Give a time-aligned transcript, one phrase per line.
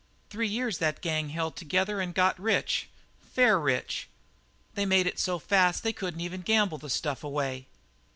[0.31, 4.07] "Three years that gang held together and got rich fair rich.
[4.73, 7.67] They made it so fast they couldn't even gamble the stuff away.